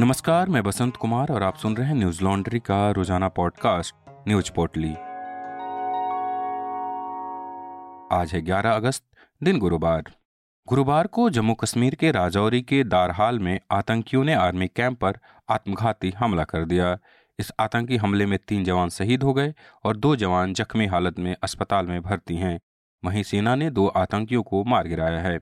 [0.00, 3.94] नमस्कार, मैं बसंत कुमार और आप सुन रहे हैं न्यूज़ लॉन्ड्री का रोज़ाना पॉडकास्ट,
[4.28, 4.94] न्यूज़ पोर्टली।
[8.12, 9.04] आज है 11 अगस्त,
[9.42, 10.02] दिन गुरुवार।
[10.68, 15.18] गुरुवार को जम्मू कश्मीर के राजौरी के दारहाल में आतंकियों ने आर्मी कैंप पर
[15.50, 16.98] आत्मघाती हमला कर दिया।
[17.38, 19.54] इस आतंकी हमले में तीन जवान शहीद हो गए
[19.84, 22.60] और दो जवान जख्मी हालत में अस्पताल में भर्ती हैं।
[23.04, 25.40] वहीं सेना ने दो आतंकियों को मार गिराया है।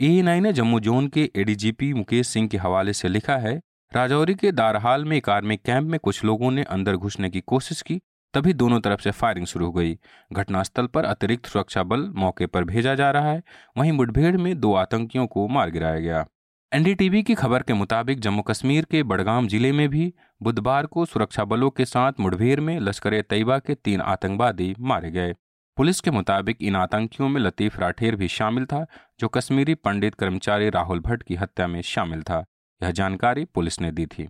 [0.00, 3.60] ए ने जम्मू जोन के एडीजीपी मुकेश सिंह के हवाले से लिखा है
[3.94, 7.82] राजौरी के दारहाल में एक आर्मी कैंप में कुछ लोगों ने अंदर घुसने की कोशिश
[7.82, 8.00] की,
[8.34, 9.98] तभी दोनों तरफ़ से फायरिंग शुरू हो गई।
[10.32, 13.42] घटनास्थल पर अतिरिक्त सुरक्षा बल मौके पर भेजा जा रहा है।
[13.78, 16.24] वहीं मुठभेड़ में दो आतंकियों को मार गिराया गया।
[16.72, 21.44] एनडीटीवी की खबर के मुताबिक जम्मू कश्मीर के बड़गाम ज़िले में भी बुधवार को सुरक्षा
[21.44, 25.34] बलों के साथ मुठभेड़ में लश्कर तैयबा के तीन आतंकवादी मारे गए।
[25.76, 28.86] पुलिस के मुताबिक इन आतंकियों में लतीफ राठेर भी शामिल था,
[29.20, 32.44] जो कश्मीरी पंडित कर्मचारी राहुल भट्ट की हत्या में शामिल था।
[32.82, 34.28] यह जानकारी पुलिस ने दी थी।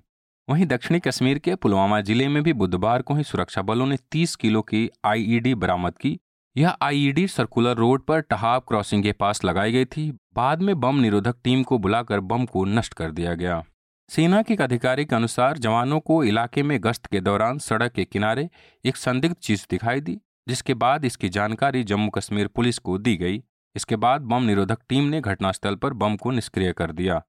[0.48, 4.36] वहीं दक्षिणी कश्मीर के पुलवामा ज़िले में भी बुधवार को ही सुरक्षा बलों ने 30
[4.36, 6.18] किलो की आईईडी बरामद की।
[6.56, 10.96] यह आईईडी सर्कुलर रोड पर टहाब क्रॉसिंग के पास लगाई गई थी। बाद में बम
[10.96, 13.62] निरोधक टीम को बुलाकर बम को नष्ट कर दिया गया।
[14.08, 18.04] सेना के एक अधिकारी के अनुसार जवानों को इलाके में गश्त के दौरान सड़क के
[18.04, 18.48] किनारे
[18.84, 23.42] एक संदिग्ध चीज़ दिखाई दी, जिसके बाद इसकी जानकारी जम्मू कश्मीर पुलिस को दी गई।
[23.76, 27.22] इसके बाद बम निरोधक टीम ने घटनास्थल पर बम को निष्क्रिय कर दिया।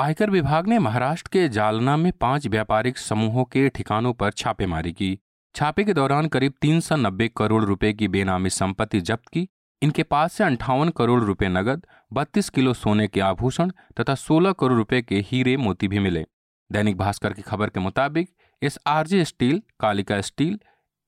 [0.00, 5.18] आयकर विभाग ने महाराष्ट्र के जालना में पाँच व्यापारिक समूहों के ठिकानों पर छापेमारी की।
[5.54, 9.46] छापे के दौरान करीब तीन सौ नब्बे करोड़ रुपए की बेनामी संपत्ति जब्त की।
[9.82, 13.70] इनके पास से अंठावन करोड़ रुपए नगद, बत्तीस किलो सोने के आभूषण
[14.00, 16.24] तथा सोलह करोड़ रुपए के हीरे मोती भी मिले।
[16.70, 18.30] दैनिक भास्कर की खबर के मुताबिक
[18.62, 20.58] S RJ steel, Kalika steel,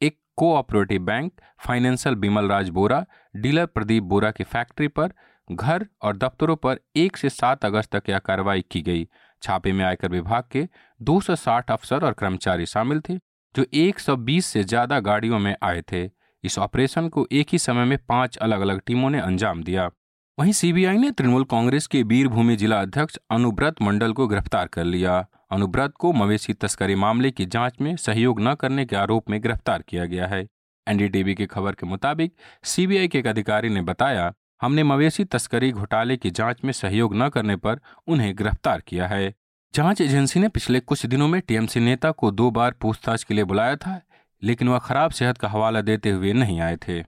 [0.03, 1.33] एक cooperative bank,
[1.67, 3.05] financial Bimal Raj Bora,
[3.37, 5.13] dealer Pradeep Bora की फैक्ट्री पर
[5.57, 9.09] घर और दफ्तरों पर एक से सात अगस्त तक यह कार्रवाई की गई।
[9.43, 10.69] छापे में आयकर विभाग के
[11.03, 13.15] 260 अफसर और कर्मचारी शामिल थे,
[13.55, 16.11] जो 120 से ज़्यादा गाड़ियों में आए थे।
[16.45, 19.91] इस ऑपरेशन को एक ही समय में पाँच अलग अलग टीमों ने अंजाम दिया।
[20.39, 25.27] वहीं सीबीआई ने तृणमूल कांग्रेस के बीरभूमि जिला अध्यक्ष अनुव्रत मंडल को गिरफ़्तार कर लिया।
[25.51, 29.83] अनुव्रत को मवेशी तस्करी मामले की जाँच में सहयोग न करने के आरोप में गिरफ़्तार
[29.83, 30.47] किया गया है।
[30.87, 32.35] एनडीटीवी की खबर के मुताबिक
[32.65, 34.33] सीबीआई के एक अधिकारी ने बताया
[34.63, 39.35] हमने मवेशी तस्करी घोटाले की जाँच में सहयोग न करने पर उन्हें गिरफ़्तार किया है।
[39.75, 43.45] जाँच एजेंसी ने पिछले कुछ दिनों में टीएमसी नेता को दो बार पूछताछ के लिए
[43.45, 44.01] बुलाया था,
[44.43, 47.01] लेकिन वह खराब सेहत का हवाला देते हुए नहीं आए थे।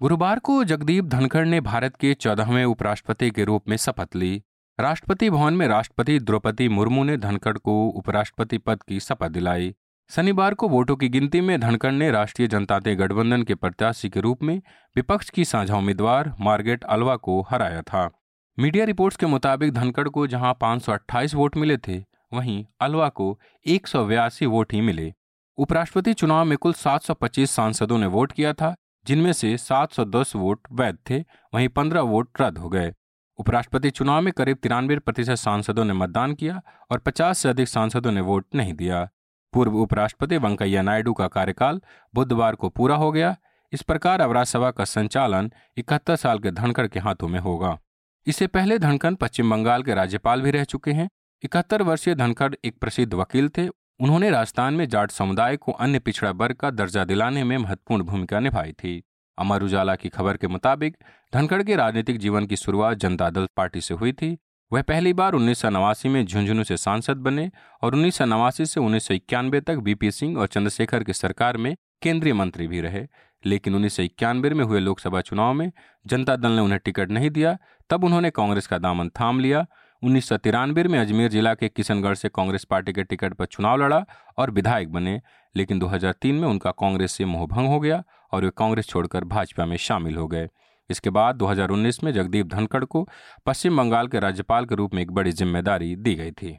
[0.00, 4.42] गुरुवार को जगदीप धनखड़ ने भारत के चौदहवें उपराष्ट्रपति के रूप में शपथ ली।
[4.80, 9.74] राष्ट्रपति भवन में राष्ट्रपति द्रौपदी मुर्मू ने धनखड़ को उपराष्ट्रपति पद की शपथ दिलाई।
[10.10, 14.20] शनिवार को वोटों की गिनती में धनखड़ ने राष्ट्रीय जनता दल गठबंधन के प्रत्याशी के
[14.20, 14.62] रूप में
[14.96, 18.10] विपक्ष की साझा उम्मीदवार मार्गेट अलवा को हराया था।
[18.58, 23.86] मीडिया रिपोर्ट्स के मुताबिक धनखड़ को जहाँ 528 वोट मिले थे, वहीं अलवा को एक
[23.86, 25.14] सौ बयासी वोट ही मिले।
[25.58, 28.74] उपराष्ट्रपति चुनाव में कुल 725 सांसदों ने वोट किया था,
[29.06, 31.20] जिनमें से 710 वोट वैध थे,
[31.54, 32.94] वहीं 15 वोट रद्द हो गए।
[33.38, 38.12] उपराष्ट्रपति चुनाव में करीब तिरानवे प्रतिशत सांसदों ने मतदान किया और 50 से अधिक सांसदों
[38.12, 39.08] ने वोट नहीं दिया।
[39.52, 41.80] पूर्व उपराष्ट्रपति वेंकैया नायडू का कार्यकाल
[42.14, 43.36] बुधवार को पूरा हो गया।
[43.72, 47.78] इस प्रकार अब राज्यसभा का संचालन इकहत्तर साल के धनखड़ के हाथों में होगा।
[48.26, 51.08] इससे पहले धनखड़ पश्चिम बंगाल के राज्यपाल भी रह चुके हैं।
[51.42, 53.68] इकहत्तर वर्षीय धनखड़ एक प्रसिद्ध वकील थे।
[54.00, 58.40] उन्होंने राजस्थान में जाट समुदाय को अन्य पिछड़ा वर्ग का दर्जा दिलाने में महत्वपूर्ण भूमिका
[58.40, 59.02] निभाई थी।
[59.38, 60.96] अमर उजाला की खबर के मुताबिक
[61.34, 64.38] धनखड़ के राजनीतिक जीवन की शुरुआत जनता दल पार्टी से हुई थी।
[64.72, 67.50] वह पहली बार उन्नीस सौ नवासी में झुंझुनू से सांसद बने
[67.82, 71.56] और उन्नीस सौ नवासी से उन्नीस सौ इक्यानवे तक बीपी सिंह और चंद्रशेखर की सरकार
[71.56, 73.06] में केंद्रीय मंत्री भी रहे।
[73.46, 75.72] लेकिन उन्नीस सौ इक्यानवे में हुए लोकसभा चुनाव में
[76.06, 77.58] जनता दल ने उन्हें टिकट नहीं दिया।
[77.90, 79.66] तब उन्होंने कांग्रेस का दामन थाम लिया।
[80.02, 83.82] उन्नीस सौ तिरानवे में अजमेर जिला के किशनगढ़ से कांग्रेस पार्टी के टिकट पर चुनाव
[83.82, 84.04] लड़ा
[84.38, 85.20] और विधायक बने।
[85.56, 89.76] लेकिन 2003 में उनका कांग्रेस से मोहभंग हो गया और वे कांग्रेस छोड़कर भाजपा में
[89.76, 90.48] शामिल हो गए।
[90.90, 93.08] इसके बाद 2019 में जगदीप धनखड़ को
[93.46, 96.58] पश्चिम बंगाल के राज्यपाल के रूप में एक बड़ी ज़िम्मेदारी दी गई थी।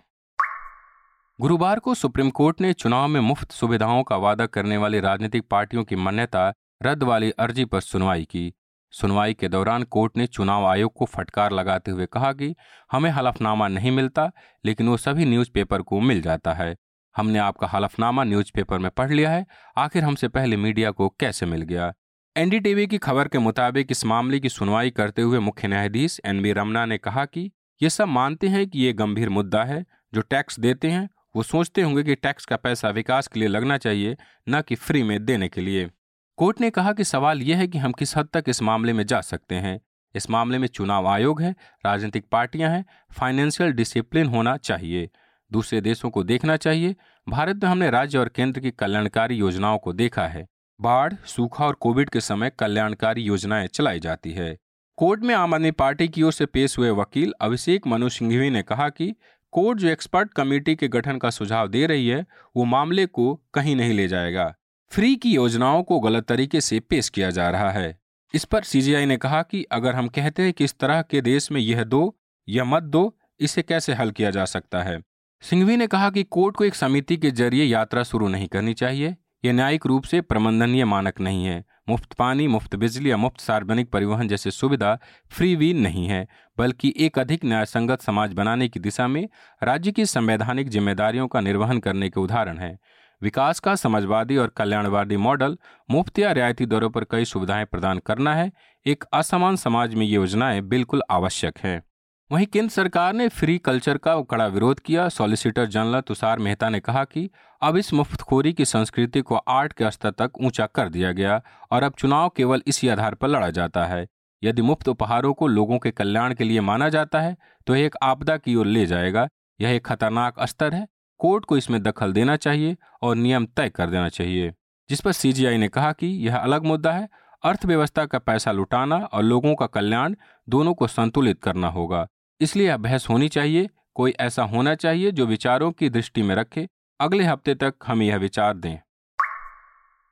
[1.39, 5.83] गुरुवार को सुप्रीम कोर्ट ने चुनाव में मुफ़्त सुविधाओं का वादा करने वाली राजनीतिक पार्टियों
[5.83, 8.53] की मान्यता रद्द वाली अर्जी पर सुनवाई की।
[8.91, 12.55] सुनवाई के दौरान कोर्ट ने चुनाव आयोग को फटकार लगाते हुए कहा कि
[12.91, 14.31] हमें हलफनामा नहीं मिलता,
[14.65, 16.75] लेकिन वो सभी न्यूज़पेपर को मिल जाता है।
[17.15, 19.45] हमने आपका हलफनामा न्यूज़पेपर में पढ़ लिया है,
[19.77, 21.93] आखिर हमसे पहले मीडिया को कैसे मिल गया?
[22.39, 26.53] एनडीटीवी की खबर के मुताबिक इस मामले की सुनवाई करते हुए मुख्य न्यायाधीश एन बी
[26.53, 27.51] रमना ने कहा कि
[27.81, 31.81] ये सब मानते हैं कि ये गंभीर मुद्दा है, जो टैक्स देते हैं, वो सोचते
[31.81, 34.17] होंगे कि टैक्स का पैसा विकास के लिए लगना चाहिए,
[34.49, 35.89] न कि फ्री में देने के लिए।
[36.37, 39.05] कोर्ट ने कहा कि सवाल यह है कि हम किस हद तक इस मामले में
[39.05, 39.81] जा सकते हैं।
[40.15, 42.85] इस मामले में चुनाव आयोग है, राजनीतिक पार्टियाँ हैं,
[43.19, 45.09] फाइनेंशियल डिसिप्लिन होना चाहिए,
[45.51, 46.95] दूसरे देशों को देखना चाहिए।
[47.29, 50.47] भारत में हमने राज्य और केंद्र की कल्याणकारी योजनाओं को देखा है।
[50.81, 54.57] बाढ़, सूखा और कोविड के समय कल्याणकारी योजनाएँ चलाई जाती है।
[54.97, 58.61] कोर्ट में आम आदमी पार्टी की ओर से पेश हुए वकील अभिषेक मनु सिंघवी ने
[58.61, 59.15] कहा कि
[59.51, 63.75] कोर्ट जो एक्सपर्ट कमेटी के गठन का सुझाव दे रही है, वो मामले को कहीं
[63.75, 64.55] नहीं ले जाएगा।
[64.91, 67.99] फ्री की योजनाओं को गलत तरीके से पेश किया जा रहा है।
[68.33, 71.51] इस पर सीजीआई ने कहा कि अगर हम कहते हैं कि इस तरह के देश
[71.51, 72.17] में यह दो
[72.49, 75.01] या मत दो, इसे कैसे हल किया जा सकता है?
[75.41, 79.15] सिंघवी ने कहा कि कोर्ट को एक समिति के ज़रिए यात्रा शुरू नहीं करनी चाहिए।
[79.45, 83.91] यह न्यायिक रूप से प्रबंधनीय मानक नहीं है। मुफ़्त पानी, मुफ़्त बिजली या मुफ़्त सार्वजनिक
[83.91, 84.99] परिवहन जैसे सुविधा
[85.31, 86.27] फ्री वी नहीं है,
[86.57, 89.29] बल्कि एक अधिक न्यायसंगत समाज बनाने की दिशा में
[89.63, 92.79] राज्य की संवैधानिक जिम्मेदारियों का निर्वहन करने के उदाहरण है।
[93.21, 95.57] विकास का समाजवादी और कल्याणवादी मॉडल
[95.91, 98.51] मुफ़्त या रियायती दरों पर कई सुविधाएँ प्रदान करना है।
[98.85, 101.83] एक असमान समाज में ये योजनाएँ बिल्कुल आवश्यक हैं।
[102.31, 106.79] वहीं केंद्र सरकार ने फ्री कल्चर का कड़ा विरोध किया। सॉलिसिटर जनरल तुषार मेहता ने
[106.79, 107.29] कहा कि
[107.61, 111.41] अब इस मुफ्तखोरी की संस्कृति को आर्ट के स्तर तक ऊँचा कर दिया गया
[111.71, 114.05] और अब चुनाव केवल इसी आधार पर लड़ा जाता है।
[114.43, 117.35] यदि मुफ़्त उपहारों को लोगों के कल्याण के लिए माना जाता है
[117.67, 119.27] तो एक आपदा की ओर ले जाएगा।
[119.59, 120.87] यह एक खतरनाक स्तर है।
[121.19, 124.53] कोर्ट को इसमें दखल देना चाहिए और नियम तय कर देना चाहिए।
[124.89, 127.09] जिस पर सीजीआई ने कहा कि यह अलग मुद्दा है।
[127.43, 130.15] अर्थव्यवस्था का पैसा लुटाना और लोगों का कल्याण
[130.47, 132.07] दोनों को संतुलित करना होगा।
[132.41, 136.67] इसलिए बहस होनी चाहिए, कोई ऐसा होना चाहिए जो विचारों की दृष्टि में रखे।
[136.99, 138.77] अगले हफ़्ते तक हम यह विचार दें।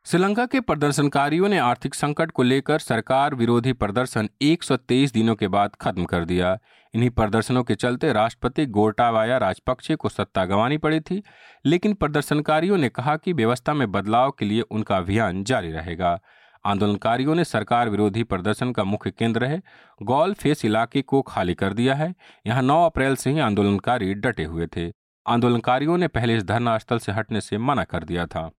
[0.06, 5.76] श्रीलंका के प्रदर्शनकारियों ने आर्थिक संकट को लेकर सरकार विरोधी प्रदर्शन 123 दिनों के बाद
[5.82, 6.58] खत्म कर दिया।
[6.94, 11.24] इन्हीं प्रदर्शनों के चलते राष्ट्रपति गोटाबाया राजपक्षे को सत्ता गंवानी पड़ी थी,
[11.66, 16.20] लेकिन प्रदर्शनकारियों ने कहा कि व्यवस्था में बदलाव के लिए उनका अभियान जारी रहेगा।
[16.68, 19.62] आंदोलनकारियों ने सरकार विरोधी प्रदर्शन का मुख्य केंद्र है।
[20.04, 22.16] गौल फेस इलाके को खाली कर दिया है।
[22.48, 24.92] यहाँ 9 अप्रैल से ही आंदोलनकारी डटे हुए थे।
[25.28, 28.50] आंदोलनकारियों ने पहले इस धरना स्थल से हटने से मना कर दिया था।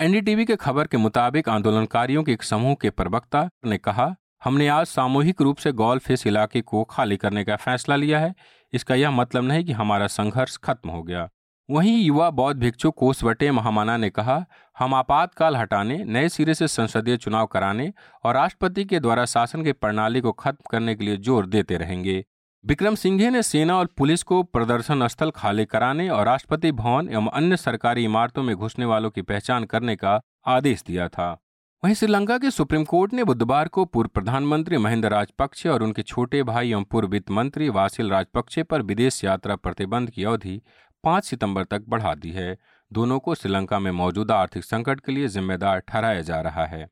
[0.00, 4.86] एनडीटीवी के खबर के मुताबिक आंदोलनकारियों के एक समूह के प्रवक्ता ने कहा, हमने आज
[4.86, 8.34] सामूहिक रूप से गॉल फेस इलाके को खाली करने का फैसला लिया है।
[8.72, 11.28] इसका यह मतलब नहीं कि हमारा संघर्ष खत्म हो गया।
[11.68, 14.44] वहीं युवा बौद्ध भिक्षु कोसवटे महामाना ने कहा,
[14.76, 17.92] हम आपातकाल हटाने, नए सिरे से संसदीय चुनाव कराने
[18.24, 22.24] और राष्ट्रपति के द्वारा शासन के प्रणाली को खत्म करने के लिए ज़ोर देते रहेंगे।
[22.64, 27.28] विक्रम सिंघे ने सेना और पुलिस को प्रदर्शन स्थल खाली कराने और राष्ट्रपति भवन एवं
[27.30, 31.30] अन्य सरकारी इमारतों में घुसने वालों की पहचान करने का आदेश दिया था।
[31.82, 36.42] वहीं श्रीलंका के सुप्रीम कोर्ट ने बुधवार को पूर्व प्रधानमंत्री महिंदा राजपक्षे और उनके छोटे
[36.42, 40.60] भाई एवं पूर्व वित्त मंत्री वासिल राजपक्षे पर विदेश यात्रा प्रतिबंध की अवधि
[41.04, 42.58] पाँच सितंबर तक बढ़ा दी है।
[42.92, 46.88] दोनों को श्रीलंका में मौजूदा आर्थिक संकट के लिए जिम्मेदार ठहराया जा रहा है।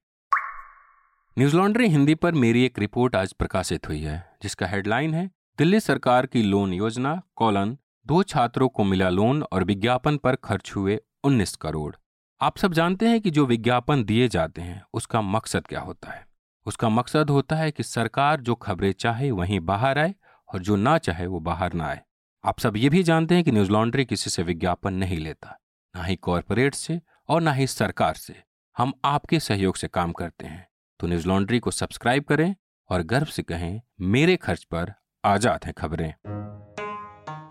[1.39, 5.81] न्यूज़ लॉन्ड्री हिंदी पर मेरी एक रिपोर्ट आज प्रकाशित हुई है, जिसका हेडलाइन है, दिल्ली
[5.81, 11.01] सरकार की लोन योजना, कॉलन, दो छात्रों को मिला लोन और विज्ञापन पर खर्च हुए
[11.25, 11.97] 19 करोड़।
[12.41, 16.27] आप सब जानते हैं कि जो विज्ञापन दिए जाते हैं, उसका मकसद क्या होता है?
[16.67, 20.15] उसका मकसद होता है कि सरकार जो खबरें चाहे वहीं बाहर आए
[20.55, 22.03] और जो ना चाहे वो बाहर ना आए।
[22.45, 25.57] आप सब ये भी जानते हैं कि न्यूज़ लॉन्ड्री किसी से विज्ञापन नहीं लेता,
[25.95, 28.35] ना ही कॉरपोरेट से और ना ही सरकार से।
[28.77, 30.67] हम आपके सहयोग से काम करते हैं
[31.01, 32.55] तो न्यूज़ लॉन्ड्री को सब्सक्राइब करें
[32.91, 34.93] और गर्व से कहें, मेरे खर्च पर
[35.25, 36.09] आज़ाद हैं खबरें।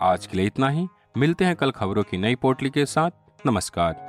[0.02, 4.04] आज के लिए इतना ही, मिलते हैं कल खबरों की नई पोटली के साथ। नमस्कार।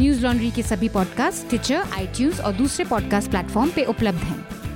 [0.00, 4.55] न्यूज़ लॉन्ड्री के सभी पॉडकास्ट ट्विटर आई और दूसरे पॉडकास्ट प्लेटफॉर्म पे उपलब्ध हैं।